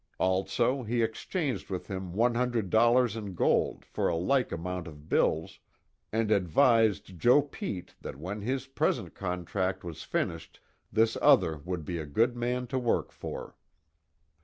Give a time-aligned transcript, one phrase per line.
[0.17, 5.01] Also he exchanged with him one hundred dollars in gold for a like amount in
[5.01, 5.59] bills,
[6.11, 10.59] and advised Joe Pete that when his present contract was finished
[10.91, 13.55] this other would be a good man to work for.